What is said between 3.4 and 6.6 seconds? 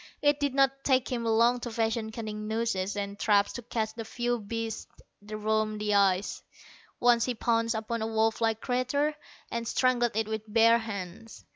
to catch the few beasts that roamed the ice.